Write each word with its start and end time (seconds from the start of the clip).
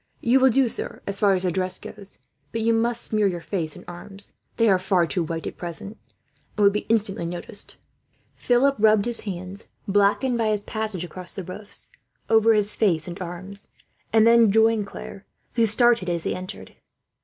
"You 0.19 0.39
will 0.39 0.49
do, 0.49 0.67
sir, 0.67 0.99
as 1.05 1.19
far 1.19 1.33
as 1.35 1.43
the 1.43 1.51
dress 1.51 1.77
goes; 1.77 2.17
but 2.51 2.61
you 2.61 2.73
must 2.73 3.03
smear 3.03 3.27
your 3.27 3.39
face 3.39 3.75
and 3.75 3.85
arms. 3.87 4.33
They 4.57 4.67
are 4.67 4.79
far 4.79 5.05
too 5.05 5.21
white, 5.23 5.45
at 5.45 5.57
present, 5.57 5.95
and 6.57 6.63
would 6.63 6.73
be 6.73 6.87
instantly 6.89 7.27
noticed." 7.27 7.77
Philip 8.35 8.77
rubbed 8.79 9.05
his 9.05 9.19
hands, 9.19 9.65
blackened 9.87 10.39
by 10.39 10.47
his 10.47 10.63
passage 10.63 11.03
across 11.03 11.35
the 11.35 11.43
roofs, 11.43 11.91
over 12.31 12.55
his 12.55 12.75
face 12.75 13.07
and 13.07 13.21
arms; 13.21 13.67
and 14.11 14.25
then 14.25 14.51
joined 14.51 14.87
Claire, 14.87 15.27
who 15.53 15.67
started, 15.67 16.09
as 16.09 16.23
he 16.23 16.33
entered. 16.33 16.73